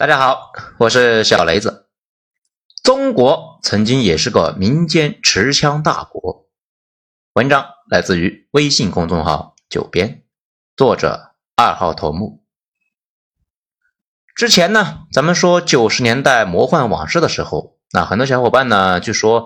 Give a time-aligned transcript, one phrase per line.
[0.00, 1.90] 大家好，我是小雷子。
[2.82, 6.48] 中国曾经也是个民间持枪大国。
[7.34, 10.22] 文章来自于微信公众号“九编”，
[10.74, 12.42] 作者二号头目。
[14.34, 19.44] 之前呢，咱们说九十年代魔幻往事的时候，那很多小伙伴呢就说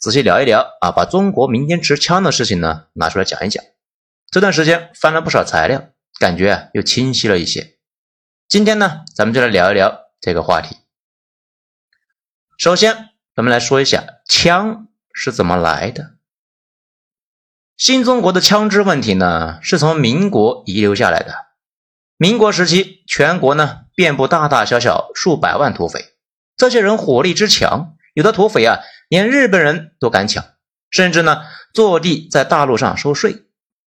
[0.00, 3.62] 仔细聊一聊啊，把中国民间持枪的事情呢拿出来讲一讲。
[4.32, 7.78] 这段时间翻了不少材料，感觉啊又清晰了一些。
[8.52, 10.76] 今天呢，咱们就来聊一聊这个话题。
[12.58, 16.16] 首先，咱们来说一下枪是怎么来的。
[17.78, 21.32] 新中国的枪支问题呢，是从民国遗留下来的。
[22.18, 26.12] 民国时期，全国呢遍布大大小小数百万土匪，
[26.54, 30.44] 这些人火力之强，有的土匪啊，连日本人都敢抢，
[30.90, 33.46] 甚至呢坐地在大陆上收税。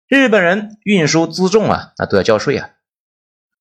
[0.09, 2.71] 日本人运输辎重啊，那都要交税啊。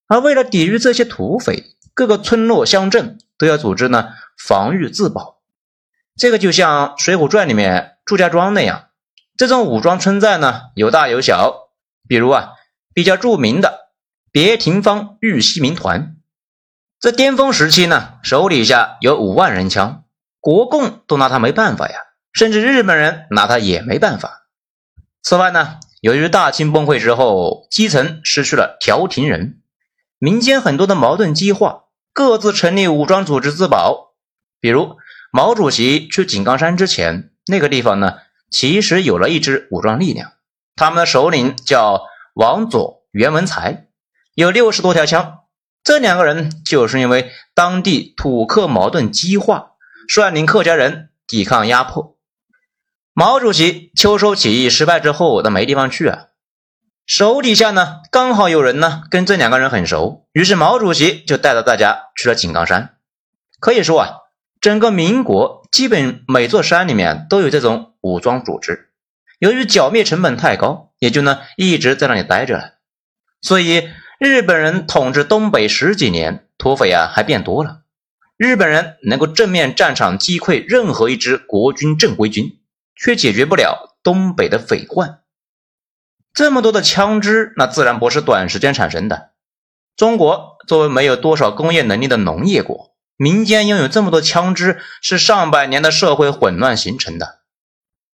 [0.07, 5.41] 而为了抵御这些土匪，各个村落乡镇都要组织呢防御自保。
[6.15, 8.89] 这个就像《水浒传》里面祝家庄那样，
[9.35, 11.69] 这种武装村寨呢有大有小。
[12.07, 12.51] 比如啊，
[12.93, 13.89] 比较著名的
[14.31, 16.17] 别廷坊玉溪民团，
[16.99, 20.03] 在巅峰时期呢，手底下有五万人枪，
[20.39, 21.95] 国共都拿他没办法呀，
[22.31, 24.45] 甚至日本人拿他也没办法。
[25.23, 29.61] 此外呢，由于大清崩溃之后，基层失去了调停人。
[30.17, 34.13] 民间很多的矛盾激化，各自成立武装组织自保。
[34.59, 34.97] 比如
[35.31, 40.31] 毛主席去井冈山之前，那个地方呢，其实有了一支武装力量，
[40.75, 42.01] 他们的首领叫
[42.33, 43.87] 王佐、袁文才，
[44.33, 45.39] 有六十多条枪。
[45.83, 49.73] 这两个人就是因为当地土客矛盾激化，
[50.07, 52.17] 率领客家人抵抗压迫。
[53.13, 56.27] 毛主席秋收起义失败之后，他没地方去啊。
[57.05, 62.95] 手底下呢，刚好有人呢跟这两个人很熟，于是毛主席就带着大家去了井冈山。
[63.59, 64.09] 可以说啊，
[64.59, 68.89] 整个民国基本每座山里面都有这种武装组织。
[69.37, 72.73] 由于剿灭成本太高，也就呢一直在那里待着了。
[73.39, 73.87] 所以
[74.19, 77.81] 日本人统治东北十几年，土匪啊还变多了。
[78.35, 82.59] 日本人能够正面战场击溃任何一支国军正规军，
[82.95, 85.19] 却解决不了东北的匪患。
[86.35, 89.31] 这么多的枪支，那自然不是短时间产生的。
[89.95, 97.39] 中国作为没有多少工业能力的农业国，民间拥有这么多枪支，是上百年的社会混乱形成的。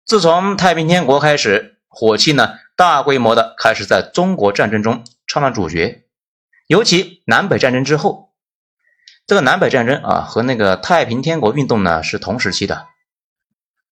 [0.05, 6.03] 自从太平天国开始，火器呢大规模的开始在中国战争中唱了主角。
[6.67, 8.33] 尤其南北战争之后，
[9.25, 12.87] 这个南北战争啊和那个太平天国运动呢是同时期的。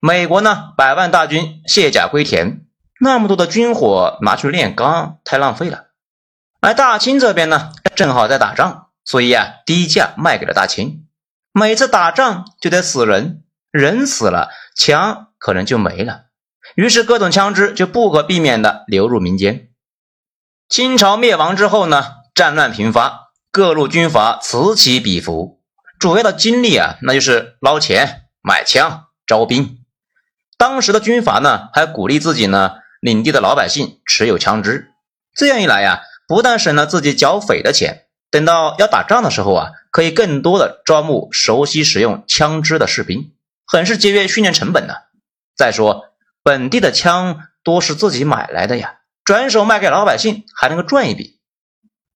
[0.01, 2.66] 美国呢百万大军卸甲归田。
[2.99, 5.85] 那么多的军火拿去炼钢，太浪费了。
[6.59, 11.05] 而大清这边呢，正好在打仗，所以啊，低价卖给了大清。
[11.51, 16.23] 每次打仗就得死人，人死了，枪可能就没了。
[16.75, 19.69] 于是各种枪支就不可避免的流入民间。
[20.67, 22.03] 清朝灭亡之后呢，
[22.33, 25.61] 战乱频发，各路军阀此起彼伏，
[25.99, 29.79] 主要的精力啊，那就是捞钱、买枪、招兵。
[30.57, 32.77] 当时的军阀呢，还鼓励自己呢。
[33.01, 34.91] 领地的老百姓持有枪支，
[35.35, 43.33] 这样一来呀，不但省了自己剿匪的钱，等到要打仗的时候啊，可以更多的招募熟悉使用枪支的士兵，
[43.65, 44.93] 很是节约训练成本呢。
[45.55, 46.13] 再说
[46.43, 51.39] 本地的枪多是自己买来的呀，转手卖给老百姓还能够赚一笔。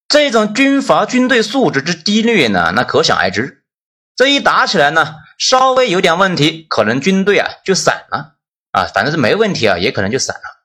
[0.07, 3.63] 这种军阀军队素质之低劣呢，那可想而知。
[4.15, 8.35] 这一打起来呢，稍微有点问题，可能军队啊就散了
[8.71, 10.60] 啊，反正是没问题啊，也可能就散了。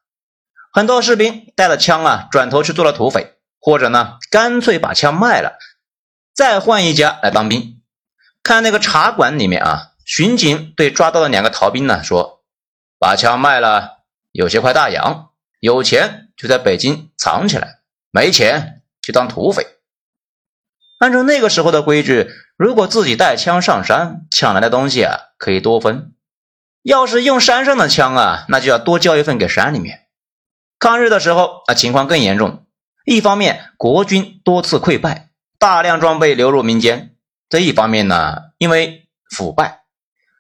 [0.76, 5.56] 很多士兵带了枪啊，转头去做了土匪，或者呢，干脆把枪卖了，
[6.34, 7.80] 再换一家来当兵。
[8.42, 12.44] 看那个茶馆里面啊，巡警对抓到的两个逃兵呢说
[13.00, 14.00] ：“把枪卖了，
[14.32, 17.78] 有些块大洋，有钱就在北京藏起来，
[18.10, 19.66] 没钱就当土匪。”
[21.00, 26.12] 按照那个时候的规矩，如果自己带枪上山抢来的东西啊，可以多分；
[26.82, 30.02] 要是用山上的枪啊，那就要多交一份给山里面。
[30.86, 32.64] 抗日的时候啊，情况更严重。
[33.04, 37.08] 一方面，国军多次溃败，大量装备流入民间；
[37.48, 39.80] 这一方面呢，因为腐败，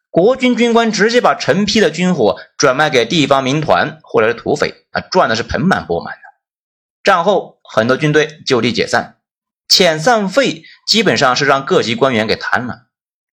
[0.08, 6.20] 国军军官直接把成批的军火转卖给地方民团或者是土匪啊，赚的是盆满钵满的。
[7.02, 9.16] 战后，很多军队就地解散，
[9.68, 12.82] 遣散费基本上是让各级官员给摊了。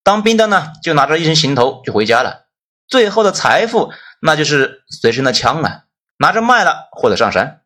[0.04, 2.48] 当兵的呢，就拿着一身行头就回家了，
[2.88, 5.83] 最后的财富那就是随身的枪啊。
[6.18, 7.62] 拿着卖了或者上山。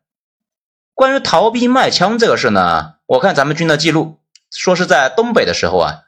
[0.94, 6.02] 关于逃兵卖枪这个事呢，我看咱们军的记录说是在东北的时候啊，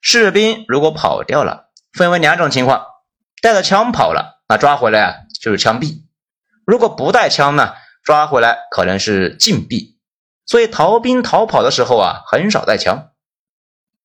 [0.00, 2.84] 士兵如果跑掉了，分为两种情况：
[3.40, 6.02] 带着枪跑了，那抓回来啊就是枪毙；
[6.66, 9.98] 如果不带枪呢，抓回来可能是禁闭。
[10.46, 13.12] 所以逃兵逃跑的时候啊，很少带枪。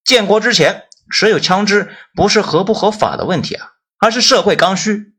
[0.06, 5.16] 建国之前，持有枪支不是合不合法的问题啊，而是社会刚需。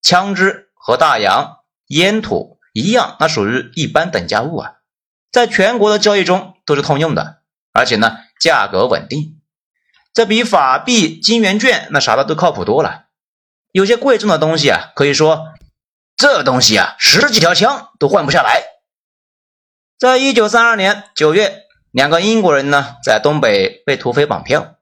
[0.00, 1.58] 枪支和大洋、
[1.88, 4.72] 烟土一样，那属于一般等价物啊，
[5.30, 7.42] 在全国的交易中都是通用的，
[7.72, 9.40] 而且呢，价格稳定。
[10.12, 13.06] 这比法币、金圆券那啥的都靠谱多了。
[13.72, 15.52] 有些贵重的东西啊，可以说
[16.16, 18.62] 这东西啊，十几条枪都换不下来。
[19.98, 24.76] 在一九三二年九月，两个英国人呢在东北被土匪绑票，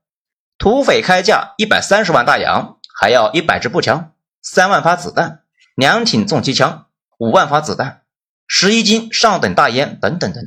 [0.59, 4.13] 土匪开价一百三十万大洋，还要一百支步枪、
[4.43, 5.45] 三万发子弹、
[5.75, 8.03] 两挺重机枪、五万发子弹、
[8.47, 10.45] 十一斤上等大烟等等等。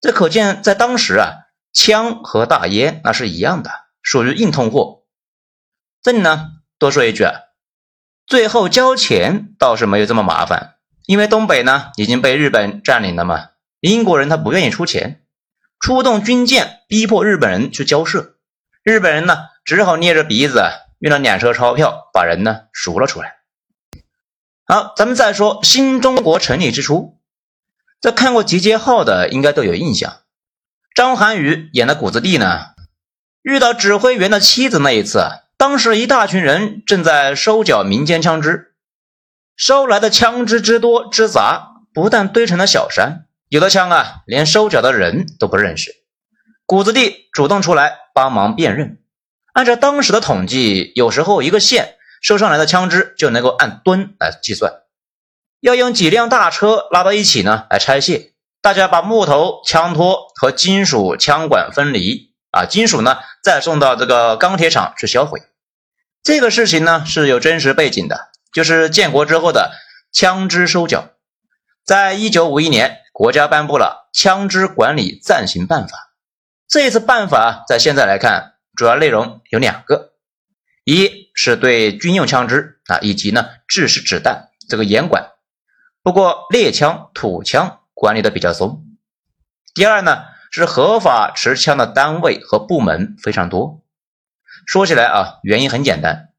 [0.00, 1.32] 这可见在当时啊，
[1.72, 3.70] 枪和大烟那是一样的，
[4.02, 5.04] 属于硬通货。
[6.02, 7.34] 这里呢多说一句啊，
[8.26, 10.76] 最后交钱倒是没有这么麻烦，
[11.06, 13.50] 因为东北呢已经被日本占领了嘛。
[13.80, 15.24] 英国人他不愿意出钱，
[15.78, 18.36] 出动军舰逼迫日本人去交涉，
[18.82, 20.62] 日本人呢只好捏着鼻子
[20.98, 23.39] 运了两车钞票把人呢赎了出来。
[24.70, 27.18] 好，咱们再说新中国成立之初，
[28.00, 30.18] 在看过《集结号》的应该都有印象，
[30.94, 32.66] 张涵予演的谷子地呢，
[33.42, 35.24] 遇到指挥员的妻子那一次，
[35.56, 38.76] 当时一大群人正在收缴民间枪支，
[39.56, 43.26] 收来的枪支之多之杂，不但堆成了小山。
[43.48, 45.90] 有的枪啊，连收缴的人都不认识。
[46.64, 49.00] 谷子地主动出来帮忙辨认。
[49.52, 54.72] 按照当时的统计，有时候一个县收上来的枪支就能够按吨来计算。
[55.60, 58.32] 要用几辆大车拉到一起呢来拆卸。
[58.62, 65.40] 大家把木头、枪托和金属枪管分离啊，金属呢再送到这个钢铁厂去销毁。
[66.22, 69.72] 这个事情呢是有真实背景的，就是建国之后的
[70.12, 71.10] 枪支收缴。
[71.84, 72.98] 在一九五一年。
[73.12, 76.14] 国家颁布了枪支管理暂行办法。
[76.66, 80.09] 这一次办法在现在来看，主要内容有两个：
[80.84, 85.30] 一是对军用枪支啊以及呢制式子弹这个严管，
[86.02, 88.82] 不过猎枪、土枪管理的比较松；
[89.74, 93.82] 第二呢是合法持枪的单位和部门非常多。
[94.66, 96.30] 说起来啊，原因很简单，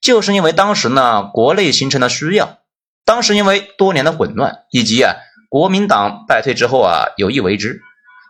[0.00, 2.58] 就是因为当时呢国内形成了需要，
[3.04, 5.16] 当时因为多年的混乱以及啊。
[5.50, 7.80] 国民党败退之后啊，有意为之，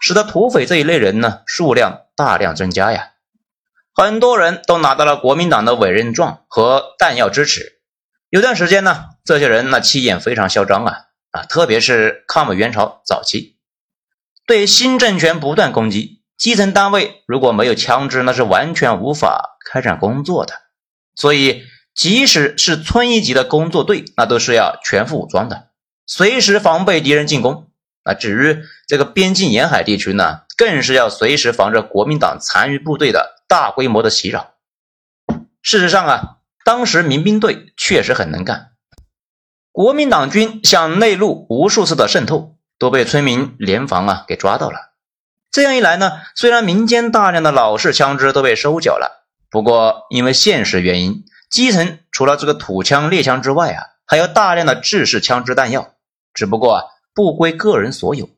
[0.02, 3.12] 使得土匪这一类人呢数量大量增加呀。
[3.94, 7.80] 很多人都拿到了国民党的委任状和弹药支持。
[8.28, 10.96] 有段时间呢，这些人那气焰非常嚣张啊
[11.30, 13.56] 啊，特别是抗美援朝早期，
[14.46, 16.22] 对新政权不断攻击。
[16.36, 20.54] 基层单位如果没有枪支，那是完全无法开展工作的。
[21.14, 21.62] 所以，
[21.94, 25.68] 即使是村一级的工作队，那都是要全副武装的。
[26.06, 27.70] 随时防备敌人进攻
[28.02, 28.14] 啊！
[28.14, 34.54] 至于这个边境沿海地区呢，更是要随时防着国民党残余部队的大规模的袭扰。
[35.62, 38.72] 事实上啊，当时民兵队确实很能干，
[39.70, 44.94] 国民党军向内陆无数次的渗透，都被村民联防啊给抓到了。
[45.52, 55.94] 这样一来呢，虽然民间大量的老式枪支都被收缴了，不过因为现实原因，基层除了这个土枪、猎枪之外啊，还有大量的制式枪支弹药。
[56.32, 56.82] 只不过啊，
[57.14, 58.28] 不归个人所有。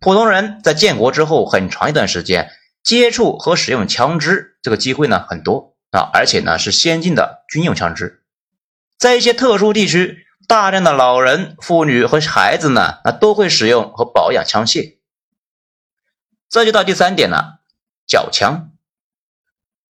[0.00, 2.50] 普通人在建国之后很长一段时间
[2.82, 8.22] 接触和使用枪支这个机会呢很多啊，而且呢是先进的军用枪支。
[8.98, 14.98] 在一些特殊地区，大量的老人、妇女和孩子呢，那都会使用和保养枪械。
[16.48, 17.60] 这就到第三点了，
[18.06, 18.70] 缴枪。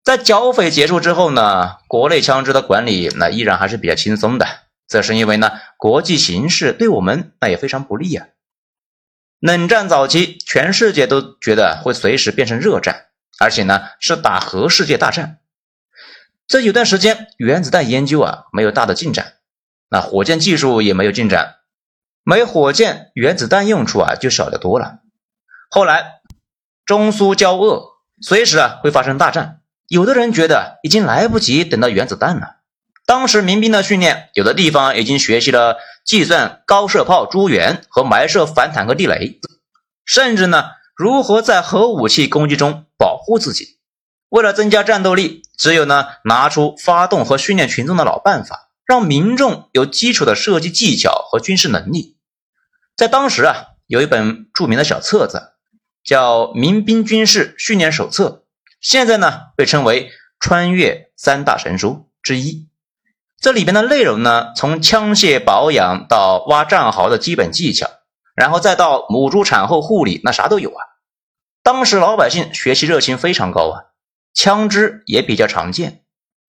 [0.03, 4.47] 在剿匪结束之后呢，国内枪支的管理那依然还是比较轻松的。
[4.87, 8.27] 这是因为呢，国际形势对我们那也非常不利啊。
[9.43, 13.07] 冷战早期，全世界都觉得会随时变成热战，
[13.41, 15.39] 而且呢是打核世界大战。
[16.47, 19.33] 这有段时间，原子弹研究啊没有大的进展，
[19.89, 21.55] 那火箭技术也没有进展，
[22.23, 24.99] 没火箭，原子弹用处啊就少得多了。
[25.69, 26.21] 后来
[26.85, 29.59] 中苏交恶，随时啊会发生大战，
[29.89, 32.59] 有的人觉得已经来不及等到原子弹了。
[33.05, 39.39] 当时民兵的训练，有的地方已经学习了计算高射炮诸元和埋设反坦克地雷，
[40.05, 43.79] 甚至呢，如何在核武器攻击中保护自己。
[44.29, 52.17] 为了增加战斗力，只有呢拿出发动和训练群众的老办法，让民众有基础的射击技巧和军事能力。
[52.95, 55.53] 在当时啊，有一本著名的小册子，
[56.03, 58.43] 叫《民兵军事训练手册》，
[58.79, 62.69] 现在呢被称为穿越三大神书之一。
[63.43, 67.89] 这里边的内容呢，从枪械保养到挖战壕的基本技巧，
[68.35, 70.79] 然后再到母猪产后护理，那啥都有啊。
[71.61, 73.81] 当时老百姓学习热情非常高啊，
[74.33, 76.03] 枪支也比较常见，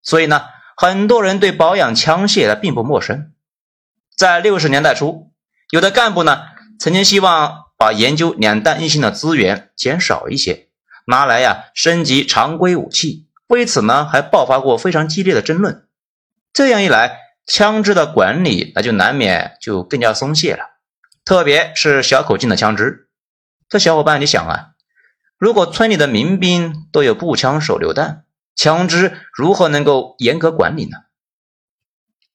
[0.05, 0.43] 所以呢，
[0.77, 3.33] 很多人对保养枪械呢并不陌生。
[4.17, 5.33] 在六十年代初，
[5.71, 6.43] 有的干部呢，
[6.79, 10.69] 曾经希望把研究两弹一星的资源减少一些，
[11.09, 13.27] 拿来呀升级常规武器。
[13.49, 15.84] 为此呢，还爆发过非常激烈的争论。
[16.55, 20.79] 这样一来，枪支的管理那就难免就更加松懈了，
[21.25, 23.09] 特别是小口径的枪支。
[23.69, 24.69] 这小伙伴，你想啊，
[25.37, 30.99] 如果村里的民兵都有步枪手榴弹，枪支如何能够严格管理呢？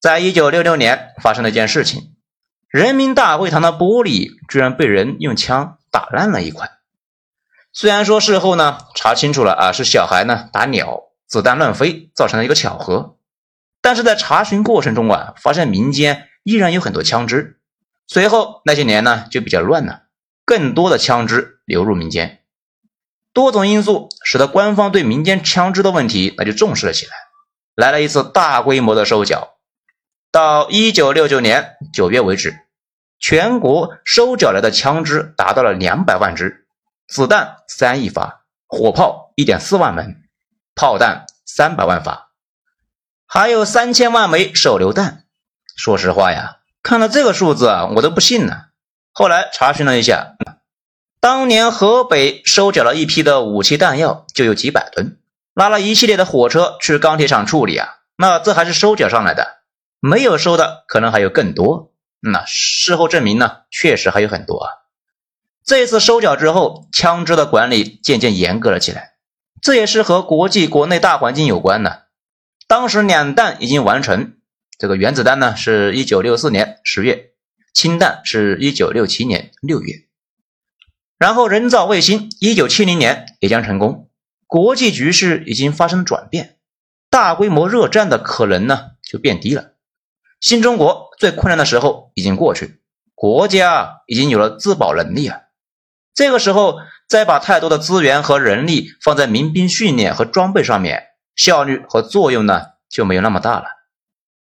[0.02, 2.18] 在一九六六年发生了一件事情，
[2.68, 6.70] 人民大会堂的玻璃居然被人用枪打烂了一块。
[7.72, 13.16] 虽然说事后呢查清楚了啊，是小孩呢打鸟，子弹乱飞造成了一个巧合，
[13.90, 17.60] 但是在查询过程中啊，发现民间依然有很多枪支。
[18.06, 20.04] 随后那些年呢就比较乱了，
[20.46, 22.44] 更多的枪支流入民间。
[23.34, 27.14] 多种因素使得官方对民间枪支的问题那就重视了起来，
[27.74, 29.56] 来了一次大规模的收缴。
[30.32, 32.60] 到一九六九年九月为止，
[33.20, 36.68] 全国收缴来的枪支达到了两百万支，
[37.08, 40.22] 子弹三亿发，火炮一点四万门，
[40.76, 42.29] 炮弹三百万发，
[43.32, 45.26] 还有三千万枚手榴弹。
[45.76, 48.64] 说实话呀，看到这个数字啊，我都不信呢。
[49.14, 50.34] 后来查询了一下，
[51.22, 55.20] 当年河北收缴了一批的武器弹药就有几百吨，
[55.54, 59.60] 拉了一系列的火车去钢铁厂处理啊，那这还是收缴上来的。
[60.00, 64.72] 没有收的可能还有更多，那事后证明呢，确实还有很多啊。
[65.64, 69.12] 这次收缴之后，枪支的管理渐渐严格了起来，
[69.62, 72.09] 这也是和国际国内大环境有关的。
[72.70, 74.34] 当时两弹已经完成，
[74.78, 77.32] 这个原子弹呢是一九六四年十月，
[77.74, 80.04] 氢弹是一九六七年六月，
[81.18, 84.12] 然后人造卫星一九七零年也将成功，
[84.46, 86.58] 国际局势已经发生转变，
[87.10, 89.72] 大规模热战的可能呢就变低了。
[90.40, 92.82] 新中国最困难的时候已经过去，
[93.16, 95.40] 国家已经有了自保能力啊。
[96.14, 101.08] 这个时候再把太多的资源和人力放在民兵训练和装备上面，
[101.40, 103.66] 效率和作用呢就没有那么大了。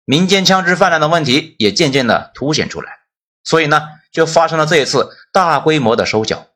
[0.03, 3.01] 民间枪支泛滥的问题也渐渐的凸显出来，
[3.43, 6.47] 所以呢就发生了这一次大规模的收缴。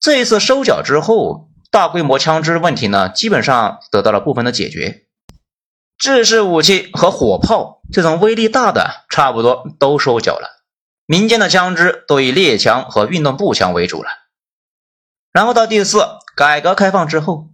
[0.00, 5.04] 这一次收缴之后，大规模枪支问题呢基本上得到了部分的解决。
[5.96, 10.64] 制式武器和火炮这种威力大的，差不多都收缴了。
[11.06, 14.10] 民间的枪支都以猎枪和运动步枪为主了。
[15.32, 17.50] 然后到第四，改革开放之后，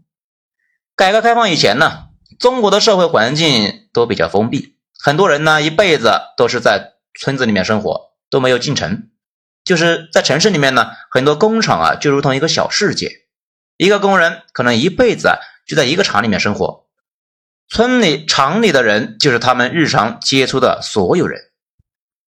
[1.03, 9.09] 改革开放以前呢，中国的社会环境都比较封闭，很多人呢一辈子都是在村子里面生活，都没有进城。
[9.65, 13.11] 就是在城市里面呢，很多工厂啊就如同一个小世界，
[13.77, 15.29] 一个工人可能一辈子
[15.67, 16.87] 就在一个厂里面生活。
[17.69, 21.41] 村里、厂里的人就是他们日常接触的所有人，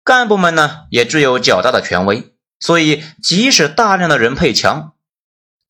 [0.04, 4.92] 干部们呢也具有较大的权威，所以即使大量的人配枪，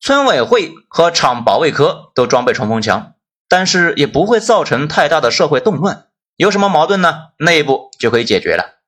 [0.00, 3.14] 村委会和厂保卫科都装备冲锋枪，
[3.48, 6.06] 但是也不会造成太大的社会动乱。
[6.36, 7.30] 有什么矛盾呢？
[7.38, 8.78] 内部就可以解决了。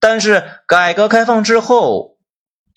[0.00, 2.16] 但是改革开放之后，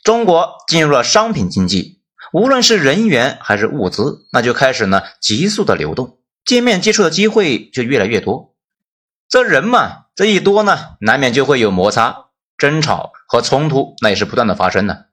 [0.04, 2.02] 中国进入了商品经济，
[2.34, 6.18] 无论是人员还是物资，那就开始呢急速的流动。
[6.44, 8.56] 见面接触的机会就越来越多，
[9.30, 12.26] 这人嘛，这一多呢，难免就会有摩擦、
[12.58, 15.06] 争吵和冲突，那也是不断的发生的。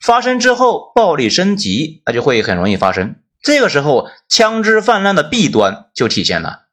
[0.00, 3.16] 发生之后，暴力升级，那就会很容易发生。
[3.42, 6.66] 这个时候，枪支泛滥的弊端就体现了。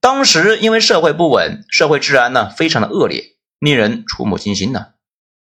[0.00, 4.88] 当时因为社会不稳，社会治安呢非常的恶劣，令人触目惊心呢。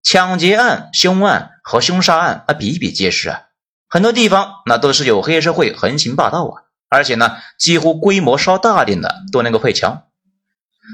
[0.03, 3.43] 抢劫案、凶案和凶杀案啊比比皆是啊，
[3.89, 6.63] 很多地方那都是有黑社会横行霸道啊。
[6.89, 10.03] 而且呢，几乎规模稍大点的都能够配枪。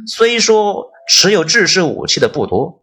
[0.06, 2.77] 虽说持有制式武器的不多，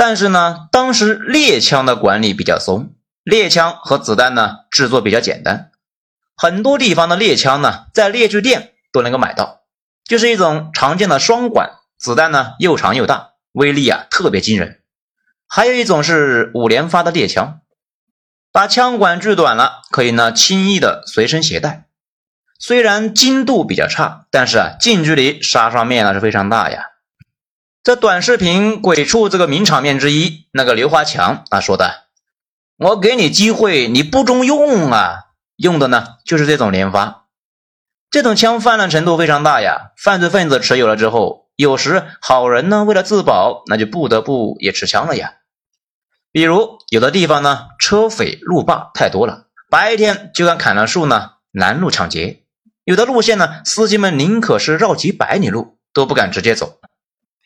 [0.00, 5.72] 但是呢，当时猎枪的管理比较松，猎枪和子弹呢制作比较简单，
[6.36, 9.62] 很多地方的猎枪呢在猎具店都能够买到，
[10.04, 14.78] 就是一种常见的双管，子弹呢又长又大，威力啊特别惊人。
[15.48, 17.62] 还有一种是五连发的猎枪，
[18.52, 21.88] 把枪管锯短了，可以呢轻易的随身携带。
[22.60, 26.87] 虽然精度比较差，但是啊，近距离杀伤面呢是非常大呀。
[27.88, 32.04] 这短视频鬼畜这个名场面之一，那个刘华强啊说的
[32.76, 35.28] ：“我给你机会，你不中用啊！
[35.56, 37.28] 用的呢就是这种连发。
[38.10, 45.36] 这种枪泛滥程度非常大呀，犯罪分子持有了之后，有时好人呢为了自保，那就不得不也持枪了呀。
[46.30, 52.42] 比如有的地方呢车匪路霸太多了，白天就敢砍了树呢拦路抢劫；
[52.84, 56.80] 有的路线呢司机们宁可是绕几百里路都不敢直接走。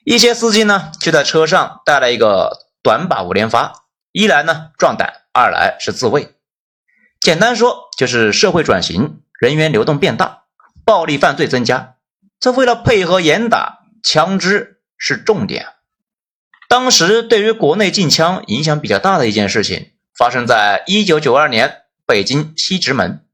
[0.04, 6.34] 一些司机呢就在车上带了一个短把五连发，一来呢壮胆，二来是自卫。
[7.20, 10.40] 简单说就是社会转型，人员流动变大。
[10.84, 11.94] 暴力犯罪增加，
[12.40, 15.68] 这为了配合严打，枪支是重点。
[16.68, 23.24] 当时对于国内禁枪影响比较大的一件事情，发生在一九九二年北京西直门。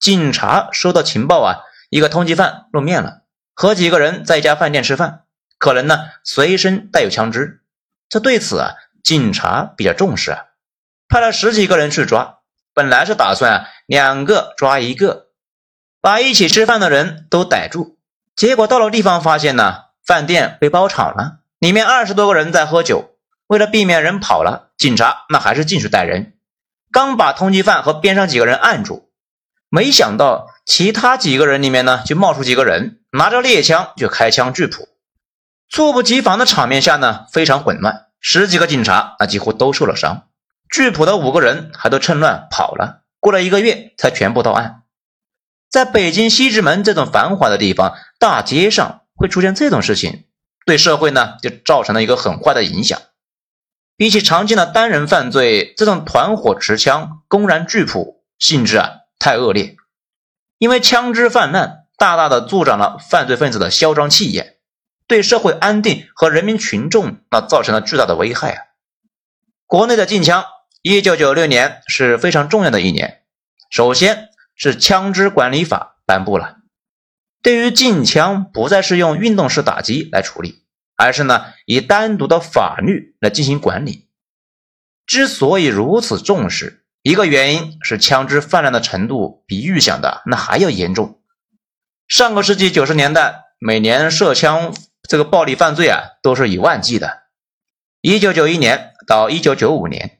[0.00, 5.21] 警察收到情报啊，一个通缉犯露面了，和几个人在一家饭店吃饭，
[5.62, 7.60] 可能呢随身带有枪支。
[8.08, 10.46] 这对此啊，警察比较重视啊，
[11.08, 12.38] 派了十几个人去抓。
[12.74, 15.28] 本来是打算啊两个抓一个。
[16.00, 17.96] 把一起吃饭的人都逮住，
[18.34, 23.14] 结果到了地方发现呢，饭店被包场了，里面二十多个人在喝酒。
[23.46, 26.34] 为了避免人跑了，警察那还是进去逮人。
[26.90, 29.12] 刚把通缉犯和边上几个人按住，
[29.68, 34.88] 没想到其他几个人里面呢，就冒出几个人，拿着猎枪就开枪拒捕。
[35.72, 40.28] 猝不及防的场面下呢，非常混乱，十几个警察那几乎都受了伤。
[40.70, 44.82] 拒捕的五个人还都趁乱跑了，过了一个月才全部到案。
[45.70, 50.24] 在北京西直门这种繁华的地方，大街上会出现这种事情，
[50.66, 53.00] 对社会呢就造成了一个很坏的影响。
[53.96, 59.76] 比起常见的单人犯罪，这种团伙持枪公然拒捕，性质啊太恶劣。
[60.58, 64.56] 因为枪支泛滥，大大的助长了犯罪分子的嚣张气焰，
[65.06, 68.62] 对社会安定和人民群众那造成了巨大的危害啊。
[69.66, 70.44] 国内的禁枪，
[70.82, 73.22] 一九九六年是非常重要的一年，
[73.70, 74.28] 首先。
[74.54, 76.58] 是枪支管理法颁布了，
[77.42, 80.62] 对于禁枪不再是用运动式打击来处理，
[80.94, 84.08] 而是呢以单独的法律来进行管理。
[85.06, 91.20] 之所以如此重视，一个原因是枪支泛滥的程度比预想的那还要严重。
[92.06, 94.76] 上个世纪九十年代，每年涉枪
[95.08, 97.22] 这个暴力犯罪啊都是以万计的。
[98.00, 100.18] 一九九一年到一九九五年。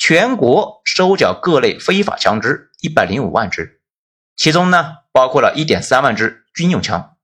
[0.00, 3.80] 全国收缴各类非法枪支一百零五万支，
[4.36, 7.16] 其中呢包括了一点三万支军用枪，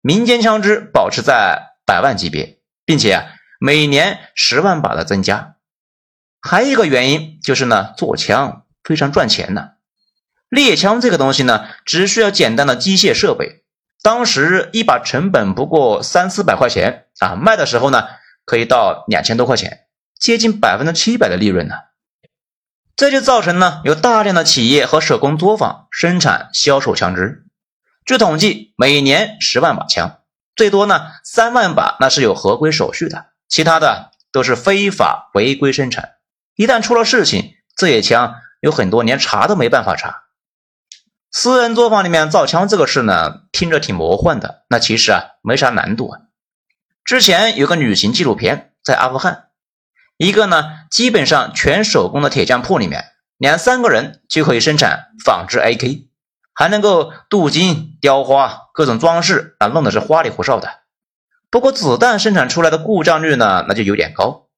[0.00, 3.26] 民间枪支保持在百万级别，并且啊
[3.60, 5.56] 每年十万把的增加。
[6.40, 9.76] 还有一个原因就是呢，做枪非常赚钱的。
[10.48, 13.59] 猎枪这个东西呢，只需要简单的机械设备，
[14.02, 18.08] 当时一把成本不过三四百块钱啊，卖的时候呢
[18.44, 19.86] 可以到两千多块钱，
[20.18, 21.74] 接近百分之七百的利润呢。
[22.96, 27.44] 这就造成呢，有大量的企业和手工作坊生产、销售枪支。
[28.04, 30.20] 据统计，每年十万把枪，
[30.56, 36.14] 最多呢三万把，那是有合规手续的，其他的都是非法违规生产。
[36.56, 40.24] 一旦出了事情，这些枪有很多连查都没办法查。
[41.32, 46.20] 私人作坊里面造枪这个事呢，听着挺魔幻的，那其实啊没啥难度啊。
[47.04, 49.44] 之前有个旅行纪录片在阿富汗。
[50.16, 53.04] 一个呢，基本上全手工的铁匠铺里面，
[53.38, 56.08] 两三个人就可以生产仿制 AK，
[56.52, 60.80] 还能够镀金、雕花，各种装饰啊，弄得是花里胡哨的。
[61.48, 64.48] 不过子弹生产出来的故障率呢，那就有点高，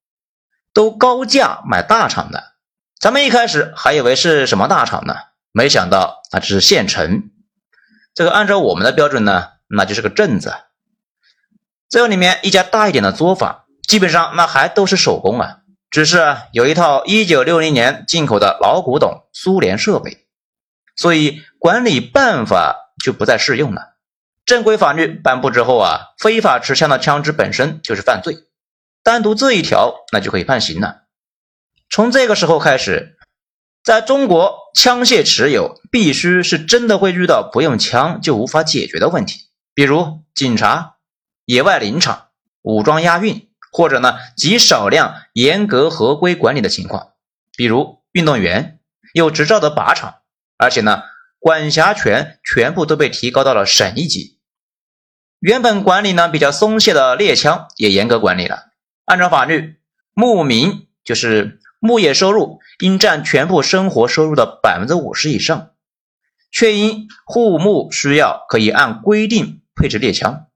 [0.73, 2.55] 都高价买大厂的。
[2.99, 5.15] 咱们一开始还以为是什么大厂呢，
[5.53, 7.31] 没想到啊，只是县城。
[8.15, 10.55] 这个按照我们的标准呢，那就是个镇子。
[11.89, 13.61] 这里面一家大一点的作坊。
[13.87, 15.59] 基本上那还都是手工啊，
[15.91, 20.27] 只是有一套一九六零年进口的老古董苏联设备，
[20.97, 23.97] 所以管理办法就不再适用了。
[24.47, 28.39] 正规法律颁布之后啊，非法持枪的枪支本身就是犯罪，
[29.03, 31.03] 单独这一条那就可以判刑了。
[31.91, 33.19] 从这个时候开始，
[33.83, 39.41] 在中国枪械持有必须是真的会遇到不用枪就无法解决的问题，
[39.75, 40.97] 比如警察、
[41.45, 42.29] 野外林场、
[42.63, 43.49] 武装押运。
[43.75, 47.13] 或者呢，极少量严格合规管理的情况，
[47.57, 48.81] 比如运动员
[49.15, 50.17] 有执照的靶场，
[50.59, 51.05] 而且呢，
[51.39, 54.39] 管辖权全部都被提高到了省一级。
[55.39, 58.67] 原本管理呢比较松懈的猎枪也严格管理了。
[59.07, 59.77] 按照法律，
[60.13, 65.73] 牧民就是牧业收入应占全部生活收入的百分之五十以上，
[66.51, 70.47] 却因护牧需要，可以按规定配置猎枪。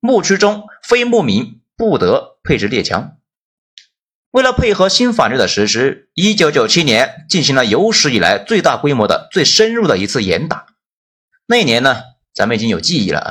[0.00, 1.60] 牧区中非牧民。
[1.74, 3.16] 不得配置猎枪。
[4.30, 10.66] 为了配合新法律的实施，一九九七年进行了有史以来最大规模的、最深入的一次严打。
[11.46, 13.30] 那年呢，咱们已经有记忆了啊。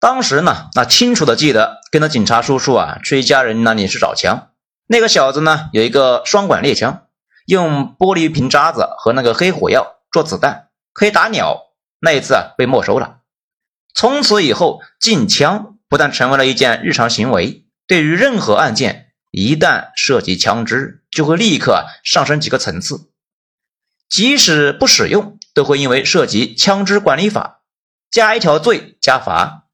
[0.00, 4.49] 当时呢，那清楚的记得跟着警察叔叔啊去一家人那里去找枪。
[4.92, 7.06] 那个小子呢，有一个双管猎枪，
[7.46, 11.68] 用玻璃瓶渣子和那个黑火药做子弹，可以打鸟。
[12.00, 13.18] 那一次啊，被没收了。
[13.94, 19.12] 从此以后，禁枪不但成为了一件日常行为，对于任何案件。
[19.30, 23.12] 一旦涉及枪支，就会立刻上升几个层次，
[24.08, 27.60] 即使不使用，都会因为涉及枪支管理法
[28.10, 29.68] 加一条罪加罚。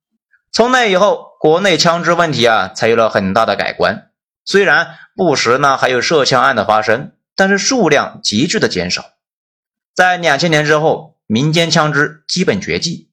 [0.52, 4.11] 从那以后，国内枪支问题啊，才有了很大的改观。
[4.47, 9.05] 虽然不时呢还有涉枪案的发生，但是数量急剧的减少。
[9.93, 13.11] 在两千年之后，民间枪支基本绝迹，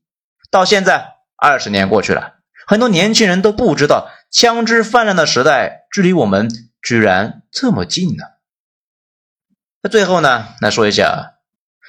[0.51, 2.35] 到现在二十年过去了。
[2.67, 6.49] 很多年轻人都不知道，枪支泛滥的时代距离我们
[6.81, 8.23] 居然这么近呢。
[9.81, 11.33] 那最后呢，来说一下，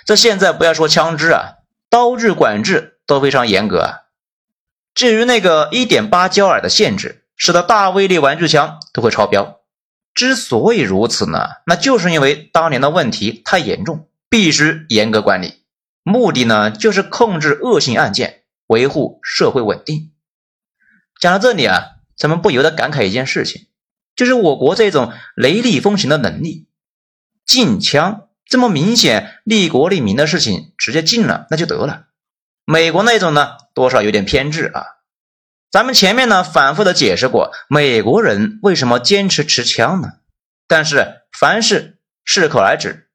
[0.05, 4.01] 这现在不要说枪支啊，刀具管制都非常严格啊。
[4.95, 9.61] 至于那个一点八焦耳的限制，使得大威力玩具枪都会超标。
[10.15, 15.63] 之所以如此呢，那就是因为当年的问题太严重，必须严格管理。
[16.03, 20.13] 目的呢，就是控制恶性案件，维护社会稳定。
[21.21, 21.85] 讲到这里啊，
[22.17, 23.67] 咱们不由得感慨一件事情，
[24.17, 26.69] 就是我国这种雷厉风行的能力，
[27.45, 32.07] 禁枪这么明显利国利民的事情，直接禁了那就得了。
[32.65, 34.94] 美国那种呢，多少有点偏执啊。
[35.75, 40.09] 咱们前面呢反复的解释过，美国人为什么坚持持枪呢？
[40.69, 43.09] 但是凡事适可而止，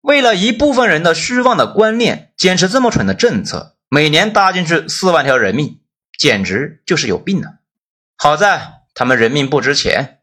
[0.00, 5.80] 为了一部分人的虚妄的观念，坚持这么蠢的政策，每年搭进去四万条人命。
[6.18, 7.50] 简直就是有病呢！
[8.16, 10.18] 好在他们人命不值钱，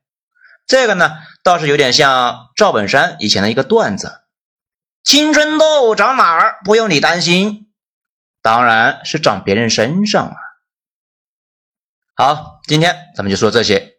[0.67, 4.23] 这个呢倒是有点像赵本山以前的一个段子
[5.05, 6.59] ：“青春痘长哪儿？
[6.65, 7.69] 不用你担心，
[8.41, 10.35] 当然是长别人身上啊。”
[12.15, 13.95] 好，今天咱们就说这些。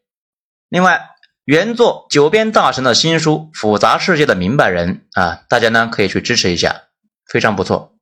[0.69, 1.11] 另外，
[1.45, 6.83] 原作九边大神的新书《复杂世界的明白人》啊，大家呢可以去支持一下，
[7.27, 7.97] 非常不错。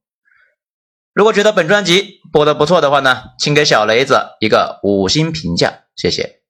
[1.14, 6.42] 如果觉得本专辑播的不错的话呢，请给小雷子一个五星评价，谢谢。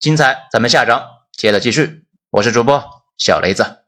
[0.00, 2.06] 精彩，咱们下章接着继续。
[2.30, 2.82] 我是主播
[3.18, 3.83] 小雷子。